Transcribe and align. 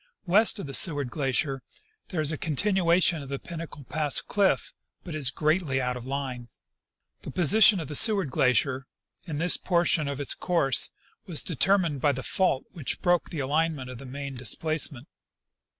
West 0.25 0.57
of 0.57 0.65
the 0.65 0.73
Seward 0.73 1.11
glacier 1.11 1.61
there 2.07 2.21
is 2.21 2.31
a 2.31 2.35
continuation 2.39 3.21
of 3.21 3.29
the 3.29 3.37
Pin 3.37 3.59
nacle 3.59 3.83
pass 3.87 4.19
cliff, 4.19 4.73
but 5.03 5.13
it 5.13 5.19
is 5.19 5.29
greatly 5.29 5.79
out 5.79 5.95
of 5.95 6.07
line. 6.07 6.47
The 7.21 7.29
position 7.29 7.79
of 7.79 7.87
the 7.87 7.93
ScAvard 7.93 8.31
glacier, 8.31 8.87
in 9.27 9.37
this 9.37 9.57
portion 9.57 10.07
of 10.07 10.19
its 10.19 10.33
course, 10.33 10.89
was 11.27 11.43
determined 11.43 12.01
by 12.01 12.13
the 12.13 12.23
fault 12.23 12.65
Avhich 12.73 12.99
broke 13.01 13.29
the 13.29 13.41
alignment 13.41 13.91
of 13.91 13.99
the 13.99 14.07
main 14.07 14.33
displacement. 14.33 15.07